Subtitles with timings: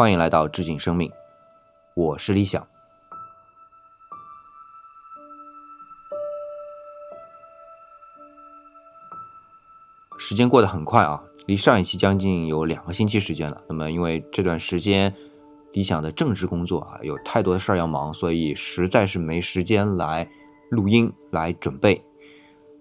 [0.00, 1.12] 欢迎来到致敬生命，
[1.92, 2.66] 我是理想。
[10.16, 13.62] 时间过得很快啊，离上一期将近有两个星期时间了。
[13.68, 15.14] 那么因为这段时间
[15.74, 20.26] 理想的政治工作啊有太多的事儿要忙，所以实在是没时间来
[20.70, 22.02] 录音来准备。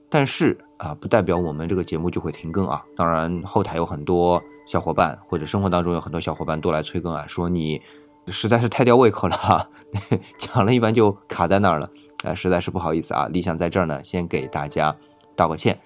[0.09, 2.83] 但是啊，不代表我们这个节目就会停更啊。
[2.95, 7.81] 当然，后台有很多小伙伴，或者生活当中有很多小伙伴都来催更啊，说你
[8.27, 9.69] 实在是太吊胃口了哈，
[10.39, 11.89] 讲了一半就卡在那儿了，
[12.23, 13.27] 啊，实在是不好意思啊。
[13.27, 14.95] 理想在这儿呢，先给大家
[15.35, 15.77] 道个歉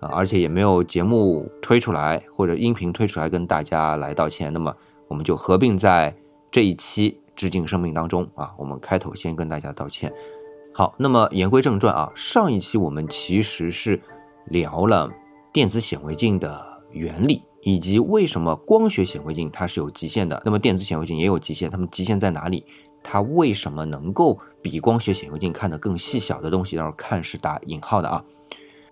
[0.00, 4.76] 啊，而且也没有节目推出来或者音频推出来跟大家来道歉，那么
[5.08, 6.14] 我们就合并在
[6.50, 10.12] 这一期致敬生命当中啊，我们开头先跟大家道歉。
[10.74, 14.00] 好，那么言归正传啊，上一期我们其实是
[14.46, 15.10] 聊了
[15.52, 22.64] 电子显微镜的原理，以及为什么光学显微镜它是有极限的，那么电子显微镜也有极限，它们极限在哪里？
[23.02, 26.76] 它为什么能够比光学显微镜看得更细小的东西？
[26.76, 28.24] 然后看是打引号的啊。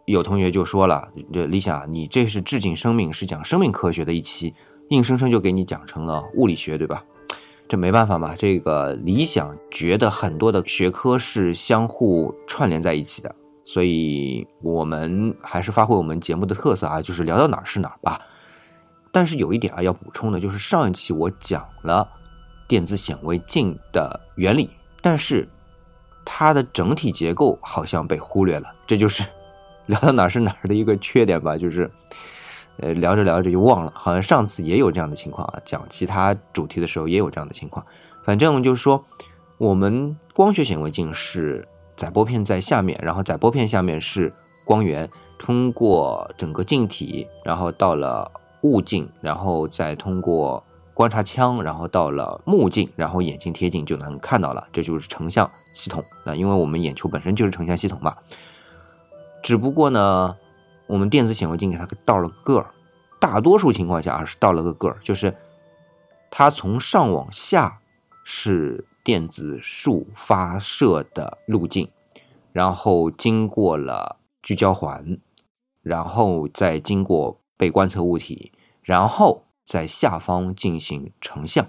[0.06, 4.54] 有同学就说了，这理想，你这是致敬生命，是讲生命科学的一期，
[4.88, 7.04] 硬生生就给你讲成了物理学，对吧？
[7.68, 13.32] 这没办法嘛，这个理想觉得很多的学科是相互串联在一起的，
[13.64, 18.20] 所以我们还是发挥我们节目的特色啊，就是聊到哪儿是哪儿吧。
[19.12, 22.08] 但是有一点啊要补充的，就是上一期我讲了
[22.68, 25.48] 电子显微镜的原理，但是
[26.24, 29.24] 它的整体结构好像被忽略了，这就是
[29.86, 31.90] 聊到哪儿是哪儿的一个缺点吧，就是。
[32.82, 35.60] 呃，聊着聊着就忘了，好像上次也有这样的情况啊。
[35.66, 37.84] 讲其他主题的时候也有这样的情况。
[38.24, 39.04] 反正就是说，
[39.58, 41.68] 我们光学显微镜是
[42.00, 44.32] 载玻片在下面，然后载玻片下面是
[44.64, 45.06] 光源，
[45.38, 56.02] 通过整个镜体，然后到了物镜，然后再通过观察腔，然后到了目镜，然后眼睛贴近就能看到了，这就是成像系统。
[56.24, 58.16] 那因为我们眼球本身就是成像系统嘛，
[59.42, 60.34] 只不过呢。
[60.86, 62.66] 我们电子显微镜给它倒了个儿，
[63.20, 65.32] 大多数情况下啊是倒了个个儿，就是
[66.32, 67.78] 它从上往下
[68.24, 71.88] 是电子束发射的路径，
[72.52, 75.16] 然后经过了聚焦环，
[75.82, 78.52] 然后再经过被观测物体，
[78.82, 81.68] 然后在下方进行成像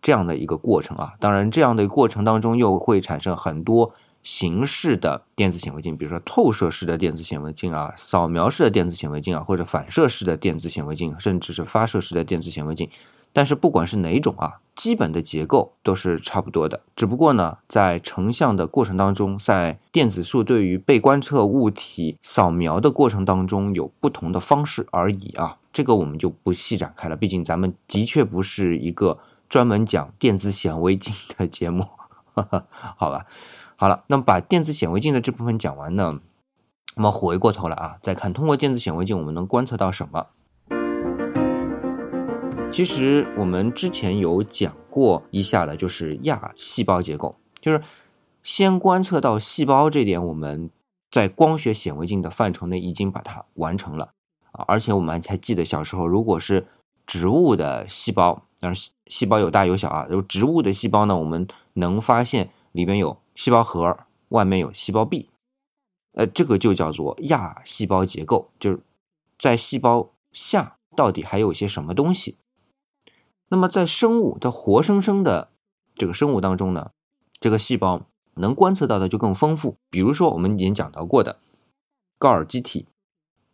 [0.00, 1.14] 这样的一个过程啊。
[1.18, 3.94] 当然，这样的过程当中又会产生很多。
[4.22, 12.88] 形式的电子显微镜，比如说透射式的电子显微镜啊，扫描式的电子显微镜啊，或者反射式的电子显微镜，甚至是发射式的电子显微镜。
[13.32, 16.80] 但是不管是哪种啊，基本的结构都是差不多的。
[16.96, 25.58] 只不过呢，在成像的过程当中，在电子束对于被观测物体扫描的过程当中有不同的方式而已啊。
[25.72, 31.86] 这个我们就不细展开了，毕竟咱们的确不是一个专门讲电子显微镜的节目，
[32.34, 33.26] 好吧？
[33.80, 36.20] 好了，那么把电子显微镜的这部分讲完呢，
[36.96, 40.26] 那么回过头来啊，再看通过电子显微镜我们能观测到什么？
[42.70, 47.82] 其实我们之前有讲过一下的，就是亚细胞结构，就是
[48.42, 50.68] 先观测到细胞这点，我们
[51.10, 54.10] 在光学显微镜的范畴内已经把它完成了
[54.52, 56.66] 啊，而且我们还记得小时候，如果是
[57.06, 63.16] 植物的细胞，当然细胞有大有小啊，有植物的细胞呢，我们能发现里边有。
[63.40, 63.96] 细胞核
[64.28, 65.30] 外面有细胞壁，
[66.12, 68.82] 呃，这个就叫做亚细胞结构，就是
[69.38, 72.36] 在细胞下到底还有些什么东西。
[73.48, 75.48] 那么在生物的活生生的
[75.94, 76.90] 这个生物当中呢，
[77.40, 78.02] 这个细胞
[78.34, 79.78] 能观测到的就更丰富。
[79.88, 81.38] 比如说我们已经讲到过的
[82.18, 82.88] 高尔基体、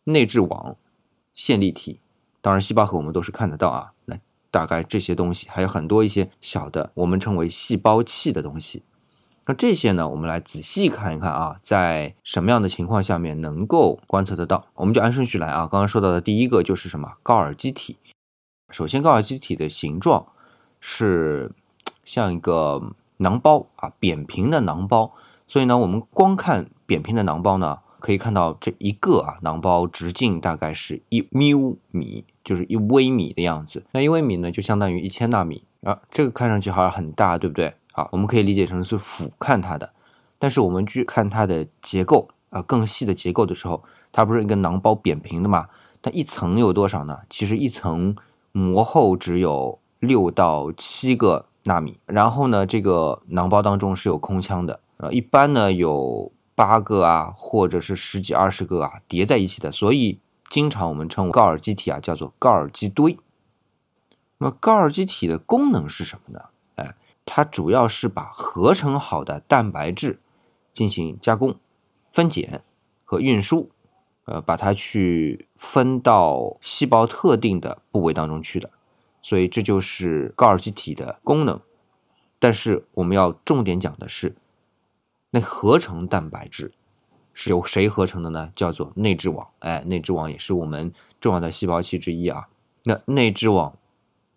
[0.03, 0.77] 内质网、
[1.33, 2.01] 线粒体，
[2.41, 3.93] 当然细胞核我们都是看得到啊。
[4.07, 4.19] 那
[4.51, 8.83] 大概这些东西还有很多一些小的，我们称为细胞器的东西。
[9.49, 14.67] 那这些呢，我们来仔细看一看啊，在什么样的情况下面能够观测得到？
[14.75, 15.69] 我们就按顺序来啊。
[15.71, 17.13] 刚刚说到的第一个就是什么？
[17.23, 17.97] 高尔基体。
[18.71, 20.27] 首先，高尔基体的形状
[20.81, 21.53] 是
[22.05, 22.83] 像一个
[23.19, 25.13] 囊包啊，扁平的囊包。
[25.47, 33.85] 所以呢，我们光看扁平的囊包呢，可以看到这一个啊，囊包直径大概是一缪米，就是一微米的样子。
[33.93, 36.01] 那一微米呢，就相当于一千纳米啊。
[36.11, 37.75] 这个看上去好像很大，对不对？
[37.97, 39.95] 好，我们可以理解成是俯瞰它的，
[40.39, 43.83] 但是我们去看它的结构啊，更细的结构的时候，
[44.13, 45.69] 它不是一个囊包扁平的嘛？
[46.03, 47.21] 它一层有多少呢？
[47.31, 48.15] 其实一层
[48.53, 60.21] 膜厚只有六到七个纳米，然后呢，这个囊包当中是有空腔的，呃，一般呢有八个啊，或者是十几二十个啊叠在一起的，所以
[60.51, 63.19] 经常我们称高尔基体啊叫做高尔基堆。
[64.37, 66.45] 那么高尔基体的功能是什么呢？
[67.27, 70.21] 它主要是把合成好的蛋白质
[70.73, 71.57] 进行加工、
[72.09, 72.63] 分拣
[73.05, 73.69] 和运输，
[74.25, 78.71] 呃，把它去分到细胞特定的部位当中去的。
[79.21, 81.61] 所以这就是高尔基体的功能。
[82.39, 84.37] 但是我们要重点讲的是，
[85.31, 86.73] 那合成蛋白质
[87.35, 88.53] 是由谁合成的呢？
[88.55, 89.49] 叫做内质网。
[89.59, 92.47] 哎，内质网也是我们重要的细胞器之一啊。
[92.85, 93.77] 那内质网。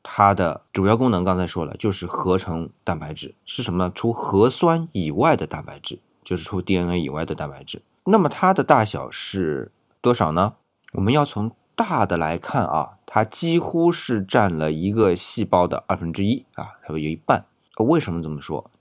[0.01, 3.92] 它的主要功能刚才说了，就是合成蛋白质，是什么呢？
[3.94, 7.81] 除核酸以外的蛋白质，就是除 DNA 以外的蛋白质。
[8.06, 10.54] 那么它的大小是多少呢？
[10.94, 17.46] 我们要从大的来看啊，它几乎是占了一个细胞的二分之一啊，它有一半。
[17.78, 18.72] 为什么这么说？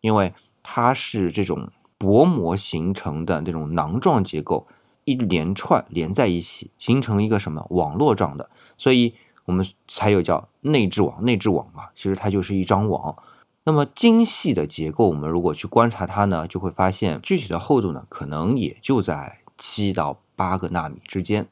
[0.00, 4.66] 因为它是这种薄膜形成的那种囊状结构，
[5.04, 9.14] 一连串连在一起，形成一个什么网络状的，所以。
[9.44, 13.16] 我们才有叫内质网，内质网嘛，其实它就是一张网。
[13.64, 21.46] 那么精细的结构，我们如果去观察它呢，就会发现具体的厚度呢，可能也就在七到八个纳米之间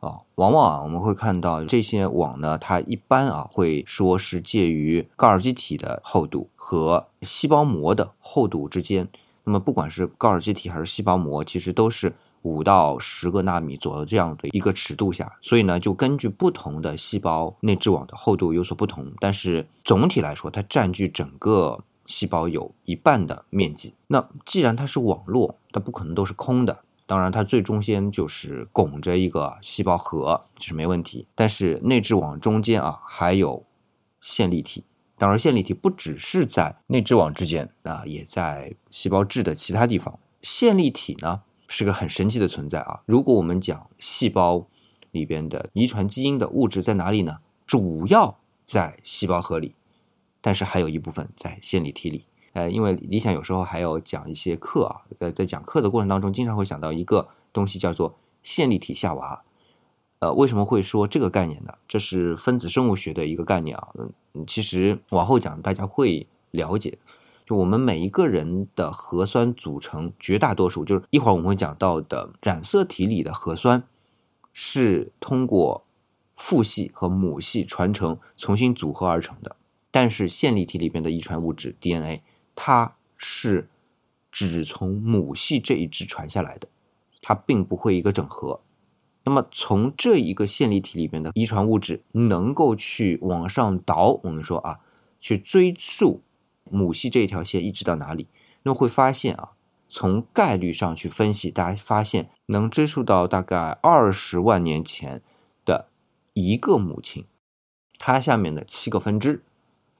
[0.00, 0.20] 啊。
[0.36, 9.08] 往往啊，我们会看到这些网呢，它一般啊会说是介于高尔基体的厚度和细胞膜的厚度之间。
[9.44, 12.14] 那么不管是高尔基体还是细胞膜，其实都是。
[12.44, 23.94] 五到十个纳米左右这样的一个尺度下，所以呢，就根据不同的细胞内质网的厚度有所不同，但是总体来说，它占据整个细胞有一半的面积。
[24.08, 31.26] 那既然它是网络，它不可能都是空的，当然它最中间就是拱着一个细胞核，这是没问题。
[31.34, 33.64] 但是内质网中间啊，还有
[34.20, 34.84] 线粒体，
[35.16, 40.18] 当然线粒体不只是在内质网之间啊，也在细胞质的其他地方。
[40.42, 41.40] 线粒体呢？
[41.68, 43.02] 是个很神奇的存在啊！
[43.06, 44.66] 如果我们讲细胞
[45.10, 47.38] 里边的遗传基因的物质在哪里呢？
[47.66, 49.74] 主要在细胞核里，
[50.40, 52.26] 但是还有一部分在线粒体里。
[52.52, 59.42] 呃，因为理想有时候还要讲一些课啊，在在讲课的过程当中，经常会想到一个东西叫做线粒体夏娃。
[60.20, 61.74] 呃，为什么会说这个概念呢？
[61.88, 63.88] 这是分子生物学的一个概念啊。
[63.94, 66.98] 嗯，其实往后讲大家会了解。
[67.46, 73.82] 就我们每一个人的核酸组成，绝大多数就是一会儿我们会讲到的染色体里的核酸，
[74.54, 75.84] 是通过
[76.34, 79.56] 父系和母系传承重新组合而成的。
[79.90, 82.22] 但是线粒体里边的遗传物质 DNA，
[82.54, 83.68] 它是
[84.32, 86.66] 只从母系这一支传下来的，
[87.20, 88.60] 它并不会一个整合。
[89.22, 94.80] 那么从这一个线粒体里边的遗传物质能够去往上倒，我们说啊，
[95.20, 96.22] 去追溯。
[96.74, 98.26] 母系这一条线一直到哪里？
[98.64, 99.52] 那么会发现啊，
[99.88, 105.22] 从概率上去分析，大家发现能追溯到大概二十万年前
[105.64, 105.88] 的
[106.32, 107.26] 一个母亲，
[107.98, 109.42] 它下面的七个分支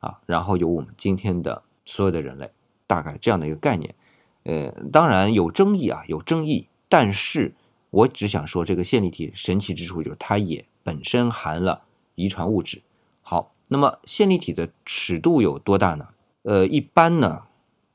[0.01, 2.51] 啊，然后有我们今天的所有的人类，
[2.87, 3.95] 大概这样的一个概念。
[4.45, 7.55] 呃，当然有争议啊，有争议，但是
[7.91, 11.85] 我只想说这个线粒体神奇之处就是它也本身含了
[12.15, 12.83] 遗传物质。
[13.23, 16.09] 好，那么线粒体的尺度有多大呢？
[16.45, 17.45] 呃，一般呢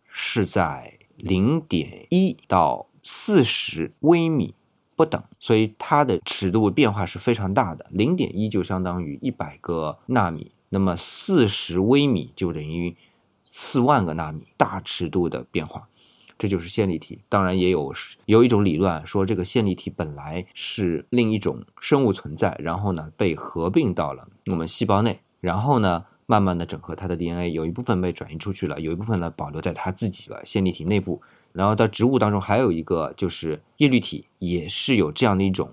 [0.08, 4.56] 是在零点一到四十微米
[4.96, 7.86] 不等，所以它的尺度变化是非常大的。
[7.92, 12.98] 零点一就相当于一百个纳米，那么四十微米就等于
[13.52, 15.88] 四万个纳米，大尺度的变化，
[16.40, 17.20] 这就是线粒体。
[17.30, 17.94] 当然也有
[18.26, 26.06] 有一种理论说，这个线粒体本来是另一种生物存在，然后呢被合并到了我们细胞内，然后呢。
[26.30, 31.20] 慢慢的整合它的 DNA，有一部分被转移出去了，有一部分呢保留在它自己的线粒体内部。
[31.54, 35.72] 然后到植物当中还有一个就是叶绿体，也是有这样的一种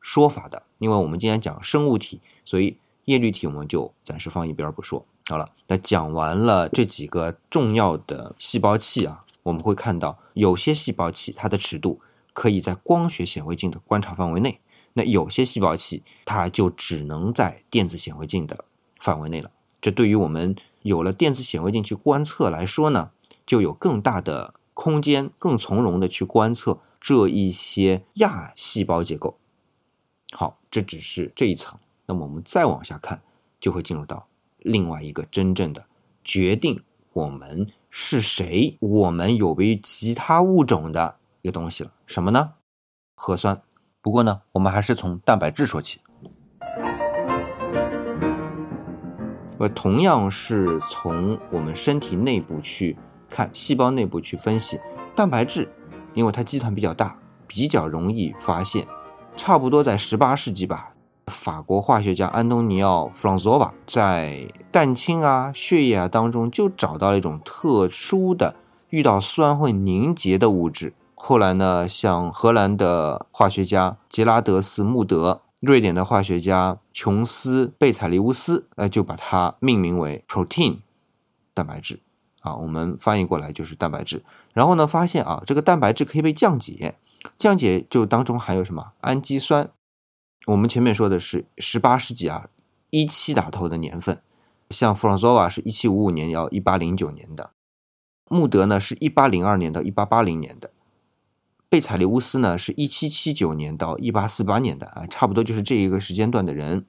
[0.00, 0.62] 说法的。
[0.78, 5.04] 因为我们今天讲生物体，所以叶绿体我们就暂时放一边不说。
[5.26, 12.00] 好了，那讲完了这几个重要的细胞器啊，我们会看到有些细胞器它的尺度
[12.32, 14.60] 可以在光学显微镜的观察范围内，
[14.92, 18.64] 那有些细胞器它就只能在电子显微镜的
[19.00, 19.50] 范围内了。
[19.80, 23.10] 这对于我们有了电子显微镜去观测来说呢，
[23.46, 29.38] 就有更大的空间，更从容的去观测这一些亚细胞结构。
[30.32, 31.78] 好，这只是这一层。
[32.06, 33.22] 那么我们再往下看，
[33.60, 34.26] 就会进入到
[34.58, 35.84] 另外一个真正的
[36.22, 36.82] 决定
[37.12, 41.92] 我们是谁，我们有别于其他物种的一个东西了。
[42.06, 42.52] 什么呢？
[43.14, 43.62] 核酸。
[44.00, 46.00] 不过呢，我们还是从蛋白质说起。
[49.60, 52.96] 呃，同样是从我们身体内部去
[53.28, 54.80] 看细胞内部去分析
[55.14, 55.68] 蛋白质，
[56.14, 57.14] 因为它基团比较大，
[57.46, 58.86] 比较容易发现。
[59.36, 60.94] 差不多在十八世纪吧，
[61.26, 68.54] 法国化学家安东尼奥·弗朗索瓦在蛋清啊、血液啊当中就找到了一种特殊的
[68.88, 70.94] 遇到酸会凝结的物质。
[71.14, 80.78] 后来呢，像荷兰的化学家杰拉德斯·穆德、瑞典的化学家琼斯·贝采利乌斯，呃，就把它命名为 protein
[81.54, 82.00] 蛋白质。
[82.40, 84.24] 啊，我们翻译过来就是蛋白质。
[84.54, 86.94] 然后呢，发现啊，这个蛋白质可以被降解，
[87.36, 89.70] 降解就当中含有什么氨基酸。
[90.46, 92.48] 我们前面说的是十八世纪啊，
[92.88, 94.22] 一七打头的年份，
[94.70, 97.50] 像弗朗索瓦是一七五五年到一八零九年的，
[98.30, 100.70] 穆德呢是一八零二年到一八八零年的，
[101.70, 106.84] 贝采利乌斯呢是一七七九年到一八四八年的啊，差不多就是这一个时间段的人。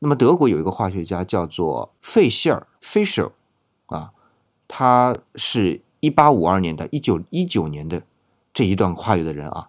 [0.00, 3.32] 那么德国有一个化学家叫做费希尔 （Fischer）
[3.86, 4.12] 啊，
[4.66, 8.02] 他是一八五二年到一九一九年的
[8.52, 9.68] 这一段跨越的人啊，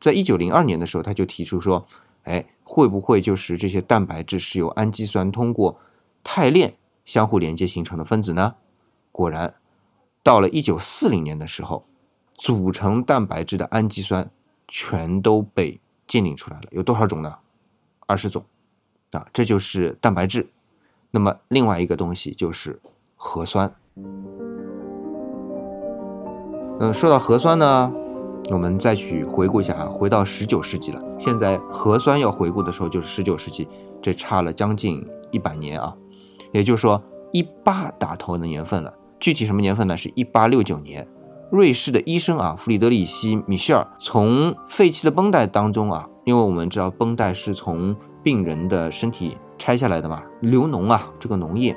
[0.00, 1.86] 在一九零二年的时候，他就提出说。
[2.24, 5.80] 哎，会不会就是这些蛋白质是由氨基酸通过
[6.22, 8.56] 肽链相互连接形成的分子呢？
[9.10, 9.54] 果然，
[10.22, 11.86] 到了一九四零年的时候，
[12.38, 14.30] 组成蛋白质的氨基酸
[14.66, 16.64] 全都被鉴定出来了。
[16.70, 17.34] 有多少种呢？
[18.06, 18.42] 二十种
[19.10, 20.48] 啊，这就是蛋白质。
[21.10, 22.80] 那么另外一个东西就是
[23.16, 23.74] 核酸。
[26.80, 27.92] 嗯，说到核酸呢？
[28.50, 31.02] 我们再去回顾一下啊，回到十九世纪了。
[31.18, 33.68] 现在核酸要回顾的时候就是十九世纪，
[34.00, 35.94] 这差了将近一百年啊。
[36.52, 37.02] 也就是说，
[37.32, 38.94] 一八打头的年份了。
[39.20, 39.96] 具体什么年份呢？
[39.96, 41.06] 是一八六九年，
[41.50, 51.74] 瑞士的医生啊，弗里德里希·米歇尔从废弃的绷带当中啊，因为我们知道绷带是从病人的身体拆下来的嘛，流脓啊，这个脓液，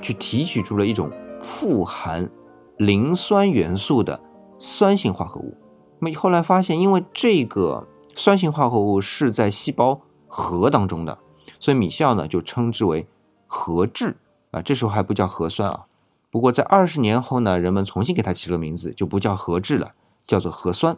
[0.00, 1.10] 去提取出了一种
[1.40, 2.30] 富含
[2.76, 4.20] 磷酸元素的
[4.60, 5.56] 酸性化合物。
[5.98, 11.18] 那么后来发现，因为这个酸性化合物是在细胞核当中的，
[11.58, 13.04] 所以米歇尔呢就称之为
[13.48, 14.14] 核质
[14.52, 14.62] 啊。
[14.62, 15.86] 这时候还不叫核酸啊。
[16.34, 19.92] 不过在二十年后呢，人们重新给它起了名字，就不叫核质了，
[20.26, 20.96] 叫做核酸，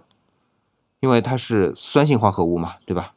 [1.01, 3.13] 因为它是酸性化合物嘛，对吧？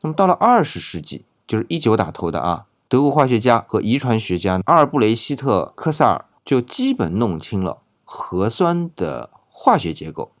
[0.00, 10.32] 那么到了二十世纪，就是一九打头的啊，德国化学家和遗传学家阿尔布雷希特·科萨尔就基本弄清了核酸的化学结构。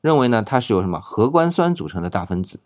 [0.00, 2.58] 认为呢，它是由什么核苷酸组成的大分子？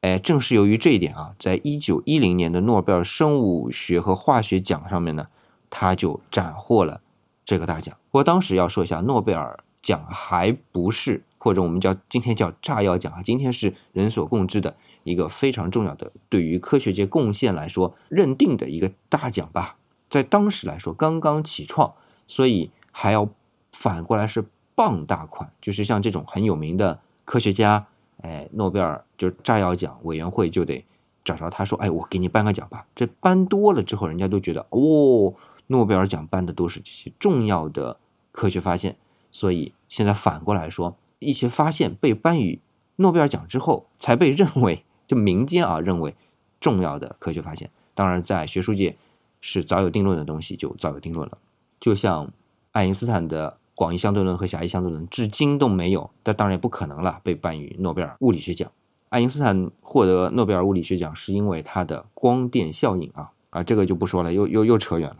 [0.00, 5.28] 哎，正是由于这一点啊，在一九一零年的诺贝尔生物学和化学奖上面呢，
[5.70, 7.00] 他就斩获了
[7.44, 7.96] 这个大奖。
[8.10, 19.76] 不过当时要说一下，诺贝尔奖还不是，或者我们叫今天叫炸药奖啊，今天是人所共知的一个非常重要的对于科学界贡献来说认定的一个大奖吧。
[20.08, 21.94] 在当时来说，刚刚起创，
[22.26, 23.28] 所以还要
[23.72, 24.44] 反过来是。
[24.76, 27.86] 傍大款就是像这种很有名的科学家，
[28.22, 30.82] 哎，诺贝尔就是炸药奖委员会就得
[31.22, 32.86] 找着他说，哎，我给你颁个奖吧。
[32.94, 35.34] 这颁多了之后，人家都觉得哦，
[35.70, 37.98] 诺贝尔奖颁的都是这些重要的
[38.30, 38.96] 科学发现。
[39.32, 42.60] 所以现在反过来说，一些发现被颁予
[42.96, 46.14] 诺贝尔奖之后，才被认为就民间啊认为
[46.60, 47.70] 重要的科学发现。
[47.94, 48.96] 当然，在学术界
[49.40, 51.38] 是早有定论的东西，就早有定论了。
[51.78, 52.30] 就像
[52.72, 53.56] 爱因斯坦的。
[53.80, 57.18] 广义相对论和狭义相对论至今都没有，但当然也不可能了。
[57.24, 58.70] 被颁予诺贝尔物理学奖，
[59.08, 65.16] 爱因斯坦获得诺贝尔物理学奖是因为他的光电效应啊啊，这个就不说了，又又又扯远了。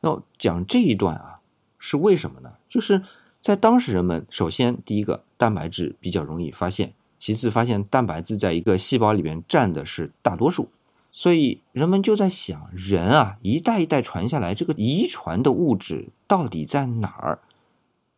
[0.00, 1.40] 那讲这一段啊，
[1.78, 2.52] 是为什么呢？
[2.68, 3.02] 就是
[3.40, 10.68] 在当时人们首先第一个蛋白质比较容易发现，其次发现蛋白质在一个细胞里边占的是大多数。
[11.12, 17.38] 所以人们就在想，人啊一代一代传下来，这个遗传的物质到底在哪儿？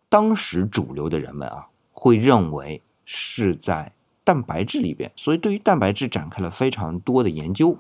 [0.09, 3.93] 当时主流的人们啊，会认为是在
[4.25, 7.77] 蛋白质里边，所以对于蛋白质展开了非常多的研究。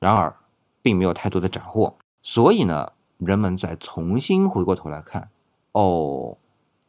[0.00, 0.34] 然而，
[0.82, 1.96] 并没有太多的斩获。
[2.22, 5.30] 所以呢，人们再重新回过头来看，
[5.72, 6.36] 哦，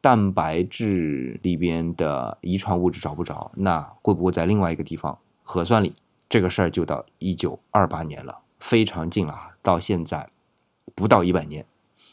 [0.02, 5.94] 蛋白质里边的遗传物质找不着，那会不会在另外一个地方核酸里？
[6.30, 10.30] 这个事儿就到一九二八年了，非常近了，到现在
[10.94, 11.66] 不到一百年。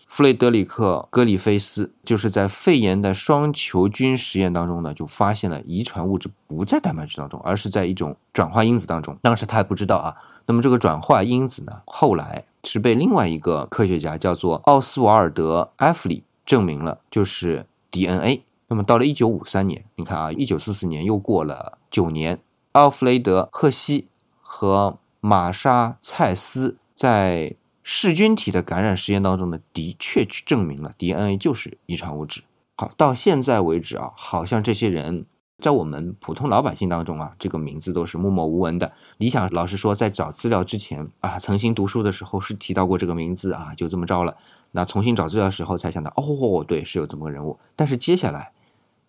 [0.06, 9.18] 弗雷德里克·格里菲斯就是在肺炎的双球菌实验当中呢，就发现了遗传物质不在蛋白质当中，而是在一种转化因子当中。
[9.23, 10.14] 当时他还不知道啊。
[10.46, 18.44] 那么这个转化因子呢，后来是被另外一个科学家叫做奥斯瓦尔德·埃弗里证明了，就是 DNA。
[18.68, 22.38] 那么到了1953年，你看啊，1944年又过了九年，
[22.73, 24.06] 奥弗雷德·赫希
[24.40, 27.56] 和玛莎·蔡斯在。
[27.87, 32.43] 噬菌体的感染实验当中呢，的确去证明了 DNA 就是遗传物质。
[32.76, 35.26] 好，到现在为止啊，好像这些人
[35.59, 38.93] 在我们普通老百姓当中啊，这个名字都是默默无闻的。
[39.19, 44.37] 李想老师说，在找资料之前啊，曾经读书的时候是提到过这个名字啊，就这么着了。
[44.73, 47.61] 那重新找资料的时候才想到，哦，对，是有这么个人物。
[47.76, 48.49] 但是接下来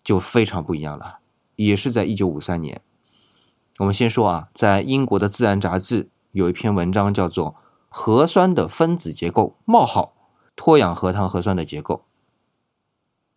[0.04, 1.18] 就非常不一样了，
[1.56, 2.80] 也是在一九五三年。
[3.78, 7.52] 我们先说啊，在英国的《自然》杂志有一篇文章叫做
[7.98, 10.12] 《核酸的分子结构：冒号
[10.54, 12.02] 脱氧核糖核酸的结构》。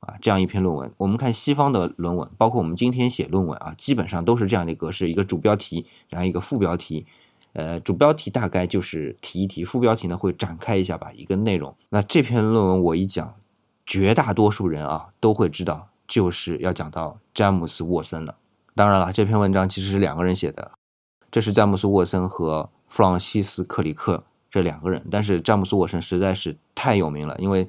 [0.05, 7.05] 啊，这样一篇论文，我们看西方的论文，包括我们今天写论文啊，基本上都是这样的格式：一个主标题，然后一个副标题。
[7.53, 11.73] 呃，主标题大概就是提一提，副标题呢会展开一下吧，一个内容。
[11.87, 13.35] 那这篇论文我一讲，
[13.85, 18.35] 绝大多数人啊都会知道，就是要讲到詹姆斯沃森了。
[18.75, 20.73] 当然了，这篇文章其实是两个人写的，
[21.31, 25.05] 这是詹姆斯沃森和弗朗西斯克里克这两个人。
[25.11, 27.67] 但是詹姆斯沃森实在是太有名了，因为。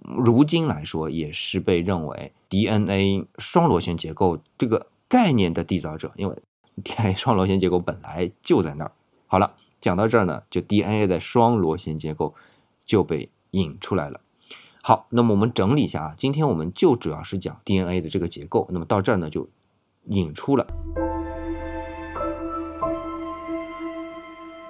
[0.00, 6.36] 如今来说，也是被认为 DNA 双螺旋结构这个概念的缔造者，因为
[6.84, 8.92] DNA 双螺旋结构本来就在那儿。
[9.26, 12.32] 好了，讲到这儿呢，就 DNA 的双螺旋结构
[12.86, 14.20] 就被引出来了。
[14.82, 18.68] 好，那么我们整理一下啊，今天我们就主要是讲 DNA 的这个结构。
[18.70, 19.48] 那么到这儿呢，就
[20.04, 20.64] 引出了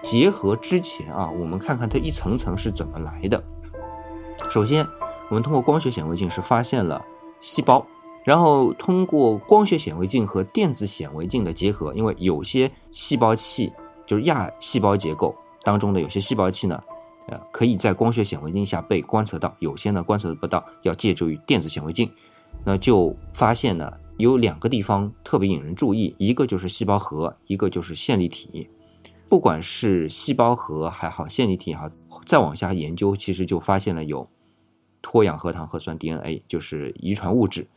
[0.09, 3.43] 结合之前啊，我们看看它一层层是怎么来的。
[4.49, 4.87] 首先。
[5.31, 7.05] 我们通过光学显微镜是发现了
[7.39, 7.87] 细胞，
[8.25, 13.71] 然后通过光学显微镜和电子显微镜的结合，因为有些细胞器
[14.07, 16.83] 就是亚细胞结构当中的有些细胞器呢，
[17.27, 22.11] 呃，可以在光学显微镜下被观测到，有些呢观测不到，要借助于电子显微镜，
[22.65, 28.71] 那就发现呢有两个地方特别引人注意，一个就是细胞核，一个就是线粒体。
[29.29, 31.91] 不管是细胞核还好，线粒体也好，
[32.25, 34.29] 再往下研究，其实就发现了有。
[35.01, 37.69] 脱氧核糖核酸 DNA 就是遗传物质。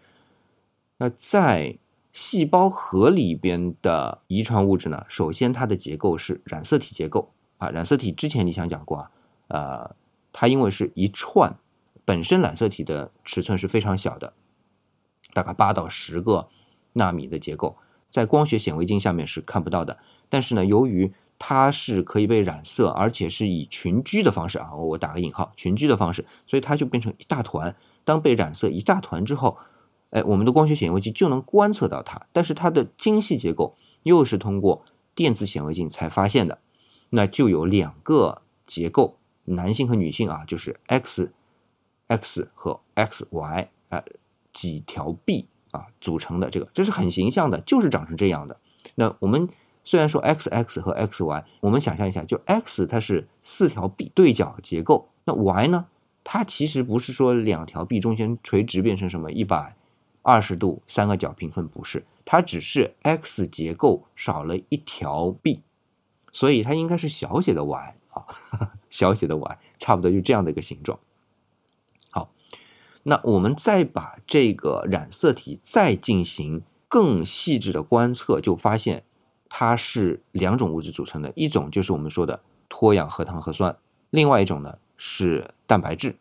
[0.97, 1.77] 那在
[2.11, 5.05] 细胞核里边的遗传物质呢？
[5.07, 7.69] 首先，它的结构是染色体结构啊。
[7.69, 9.11] 染色体之前你想讲过啊，
[9.49, 9.95] 呃，
[10.33, 11.57] 它因为是一串，
[12.03, 14.33] 本身染色体的尺寸是非常小的，
[15.31, 16.49] 大概八到十个
[16.93, 17.77] 纳米的结构，
[18.09, 19.99] 在光学显微镜下面是看不到的。
[20.27, 27.75] 但是呢，由于它是可以被染色，而且是以群居的方式啊，我打个引号，群居的方式，所以它就变成一大团。
[28.05, 29.57] 当被染色一大团之后，
[30.11, 32.27] 哎，我们的光学显微镜就能观测到它。
[32.31, 36.59] 但是它的精细结构又是通过电子显微镜才发现的。
[37.09, 41.33] 那就有两个结构，男性和女性啊，就是 X
[42.05, 44.03] X 和 X Y 啊
[44.53, 48.59] 几条 B 啊组成的这个，这是很形象的，就是长成这样的。
[48.93, 49.49] 那我们。
[49.83, 55.87] 虽然说 x x 和 x y，我们想象一下，就 x 它是四条臂对角结构，那 y 呢？
[56.23, 59.75] 它其实不是说两条臂中间垂直变成什么一百
[60.21, 65.63] 二十度三个角平分，不是，它只是 x 结构少了一条臂，
[66.31, 68.25] 所以它应该是小写的 y 啊，
[68.87, 70.99] 小写的 y，差不多就这样的一个形状。
[72.11, 72.29] 好，
[73.01, 79.03] 那我们再把这个染色体再进行更细致的观测，就发现。
[79.53, 83.75] 它是两种物质组成的，一种就是我们说的脱氧核糖核酸，
[84.09, 86.15] 另外一种呢是蛋白质。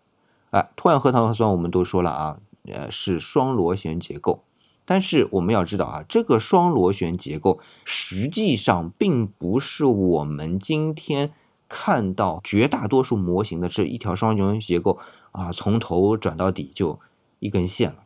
[0.51, 4.43] 哎，脱氧核糖核酸我们都说了啊，呃是双螺旋结构，
[4.85, 11.33] 但是我们要知道啊，这个双螺旋结构实际上并不是我们今天
[11.69, 14.99] 看到绝大多数模型的这一条双螺旋结构
[15.31, 16.99] 啊，从头转到底就
[17.38, 17.99] 一根线了。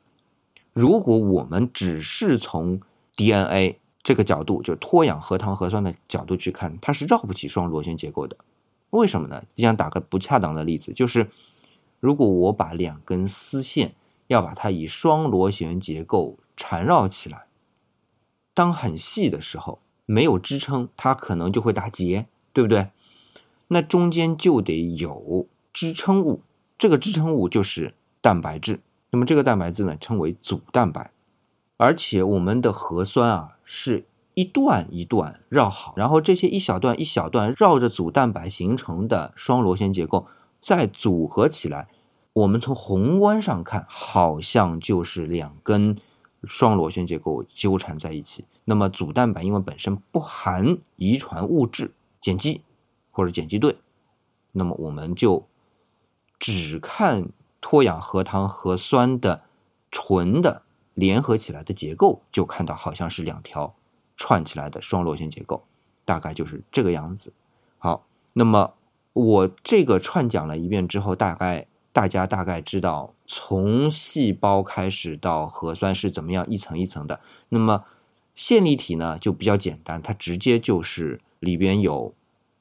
[0.75, 2.83] 如果我们只是从
[3.17, 8.37] DNA 这个角度就脱氧核糖核酸的角度去看，它是绕不起双螺旋结构的。
[8.91, 9.43] 为什么呢？
[9.57, 11.31] 就想打个不恰当的例子，就是
[11.99, 13.95] 如果我把两根丝线
[14.27, 17.47] 要把它以双螺旋结构缠绕起来，
[18.53, 22.91] 当很细的时候没有支撑，它可能就会打结，对不对？
[23.69, 26.43] 那中间就得有支撑物，
[26.77, 28.81] 这个支撑物就是蛋白质。
[29.11, 31.11] 那么这个蛋白质呢，称为组蛋白。
[31.77, 40.27] 而且我们的核酸啊，是一段一段绕好，然后这些一小段一小段绕着组蛋白形成的双螺旋结构
[40.61, 41.89] 再组合起来，
[42.33, 45.97] 我们从宏观上看，好像就是两根
[46.45, 48.45] 双螺旋结构纠缠在一起。
[48.65, 52.63] 那么组蛋白因为本身不含遗传物质碱基
[53.11, 53.79] 或者碱基对，
[54.53, 55.47] 那么我们就
[56.39, 57.29] 只看
[57.61, 59.43] 脱氧核糖核酸的
[59.91, 60.64] 纯的。
[60.95, 63.75] 联合起来的结构就看到好像是两条
[64.17, 65.65] 串起来的双螺旋结构，
[66.05, 67.33] 大概就是这个样子。
[67.79, 68.75] 好，那么
[69.13, 77.21] 我这个串讲了一遍之后，大概大家大概知道从细胞开始到核酸是怎么样一层一层的。
[77.49, 77.85] 那么
[78.35, 82.13] 线粒体呢就比较简单，它直接就是里边有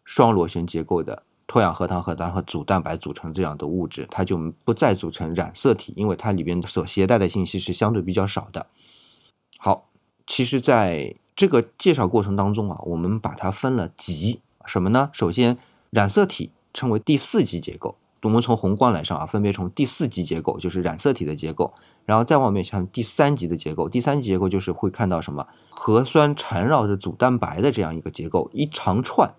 [0.03, 8.67] 双螺旋结构的脱氧核糖核糖和组蛋白组成这样的物质，它就不再组成染色体，因为它里边所携带的信息是相对比较少的。
[9.57, 9.89] 好，
[10.25, 15.09] 其实在这个介绍过程当中啊，我们把它分了级，什么呢？
[15.13, 15.57] 首先，
[15.89, 17.95] 染色体称为第四级结构。
[18.21, 21.73] 我们从宏观来上啊，分别从第四级结构，就是染色体的结构，
[22.05, 23.89] 然后再往面向第三级的结构。
[23.89, 29.35] 第三级结构就是会看到什么核酸缠绕着组蛋白的这样一个结构，一长串。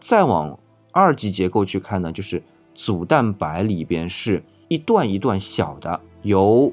[0.00, 0.58] 再往
[0.96, 2.42] 二级结构去看呢，就是
[2.74, 6.72] 组蛋白里边是一段一段小的，由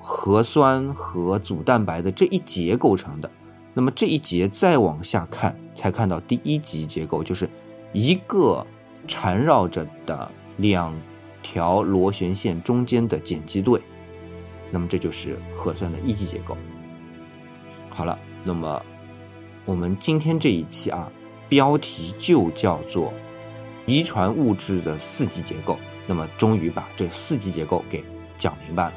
[0.00, 3.30] 核酸和组蛋白的这一节构成的。
[3.72, 7.48] 那么这一节再往下看，才看到第一级结构，就是
[7.92, 8.66] 一个
[9.06, 10.30] 缠绕着的。
[10.56, 10.94] 两
[11.42, 13.80] 条螺旋线中间的碱基对，
[14.70, 16.54] 那么这就是核酸的一级结构。
[17.88, 18.82] 好了，那么
[19.64, 21.10] 我们今天这一期啊，
[21.48, 23.10] 标题就叫做
[23.90, 25.76] 遗传物质的四级结构。
[26.06, 28.04] 那么终于把这四级结构给
[28.38, 28.92] 讲明白了。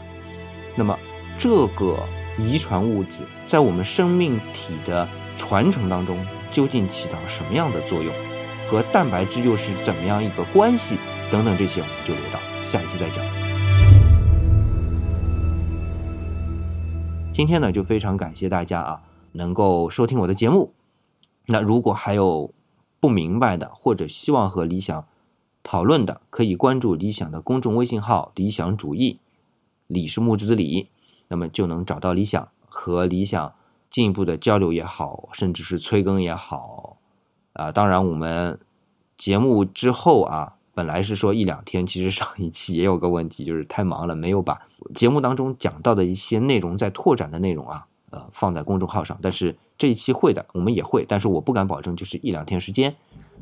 [0.76, 0.98] 那么
[1.38, 1.98] 这个
[2.38, 6.18] 遗传物质在我们生命体的传承当中
[6.52, 8.14] 究竟起到什么样的作用，
[8.70, 10.98] 和蛋白质又是怎么样一个关系？
[11.32, 13.24] 等等，这些我们就留到下一期再讲。
[17.32, 19.02] 今天呢，就非常感谢大家啊，
[19.32, 20.72] 能够收听我的节目。
[21.48, 22.52] 那如果还有
[23.04, 25.06] 不明白的，或者希望和理想
[25.62, 29.20] 讨论的，可以关注理想的公众微信号“理想主义”，
[29.88, 30.88] 李是木之子李，
[31.28, 33.54] 那么就能找到理想和理想
[33.90, 36.96] 进一步的交流也好，甚至是催更也好
[37.52, 37.74] 啊。
[37.74, 38.58] 当然，我们
[39.18, 40.56] 节目之后啊。
[40.76, 44.60] 本来是说一两天，其实上一期也有个问题，就是太忙了，没有把
[44.96, 49.18] 节目当中讲到的一些内容在拓展的内容啊，呃，放在公众号上。
[49.24, 52.96] 但是这一期会的，我们也会，但是我不敢保证就是一两天时间，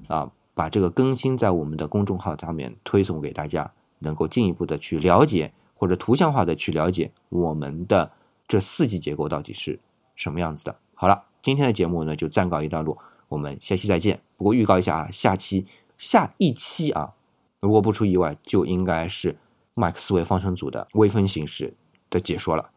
[0.08, 8.10] 啊，把这个更新在我们的公众号上面推送给大家，能够进一步的去了解或者图像化的去了解我们的
[8.48, 9.78] 这四级结构到底是
[10.16, 10.74] 什么样子的。
[10.94, 14.22] 好了，今天的节目呢就暂告一段落，我们下期再见。
[14.38, 17.12] 不过预告一下啊，下期下一期啊。
[17.60, 19.38] 如果不出意外，就应该是
[19.74, 21.74] 麦克斯韦方程组的微分形式
[22.10, 22.70] 的解说了。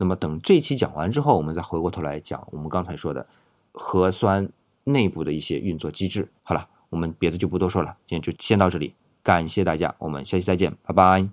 [0.00, 3.26] 那么等这期讲完之后，我们再回过头来讲我们刚才说的
[3.72, 4.48] 核酸
[4.84, 6.30] 内部的一些运作机制。
[6.42, 11.30] 好了，我们别的就不多说了，今天就先到这里，感谢大家，我们下期再见，拜拜。